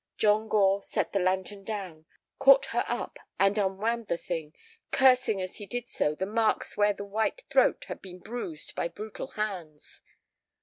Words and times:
John 0.17 0.47
Gore 0.49 0.81
set 0.81 1.11
the 1.11 1.19
lantern 1.19 1.63
down, 1.63 2.07
caught 2.39 2.65
her 2.73 2.83
up 2.87 3.19
and 3.39 3.55
unwound 3.59 4.07
the 4.07 4.17
thing, 4.17 4.55
cursing 4.89 5.39
as 5.39 5.57
he 5.57 5.67
did 5.67 5.87
so 5.89 6.15
the 6.15 6.25
marks 6.25 6.75
where 6.75 6.91
the 6.93 7.05
white 7.05 7.43
throat 7.51 7.83
had 7.85 8.01
been 8.01 8.17
bruised 8.17 8.73
by 8.75 8.87
brutal 8.87 9.27
hands. 9.27 10.01